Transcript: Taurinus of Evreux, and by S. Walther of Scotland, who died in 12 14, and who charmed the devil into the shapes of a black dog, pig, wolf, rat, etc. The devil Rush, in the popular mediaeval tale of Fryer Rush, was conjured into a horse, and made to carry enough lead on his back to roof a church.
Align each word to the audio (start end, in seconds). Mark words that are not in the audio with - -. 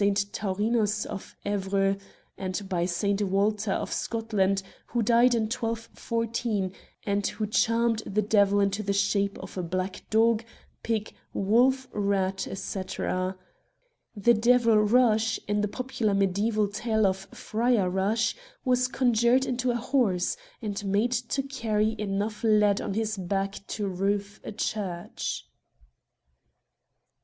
Taurinus 0.33 1.05
of 1.05 1.35
Evreux, 1.45 1.95
and 2.35 2.67
by 2.67 2.81
S. 2.85 3.03
Walther 3.21 3.73
of 3.73 3.93
Scotland, 3.93 4.63
who 4.87 5.03
died 5.03 5.35
in 5.35 5.47
12 5.47 5.89
14, 5.93 6.71
and 7.05 7.27
who 7.27 7.45
charmed 7.45 7.99
the 8.07 8.23
devil 8.23 8.59
into 8.59 8.81
the 8.81 8.93
shapes 8.93 9.39
of 9.39 9.59
a 9.59 9.61
black 9.61 10.01
dog, 10.09 10.43
pig, 10.81 11.13
wolf, 11.35 11.87
rat, 11.91 12.47
etc. 12.47 13.37
The 14.15 14.33
devil 14.33 14.77
Rush, 14.77 15.39
in 15.47 15.61
the 15.61 15.67
popular 15.67 16.15
mediaeval 16.15 16.69
tale 16.69 17.05
of 17.05 17.27
Fryer 17.31 17.87
Rush, 17.87 18.35
was 18.65 18.87
conjured 18.87 19.45
into 19.45 19.69
a 19.69 19.75
horse, 19.75 20.35
and 20.63 20.83
made 20.83 21.11
to 21.11 21.43
carry 21.43 21.95
enough 21.99 22.43
lead 22.43 22.81
on 22.81 22.95
his 22.95 23.17
back 23.19 23.59
to 23.67 23.87
roof 23.87 24.41
a 24.43 24.51
church. 24.51 25.45